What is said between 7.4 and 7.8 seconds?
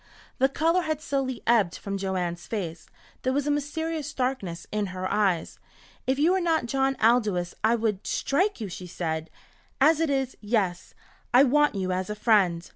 I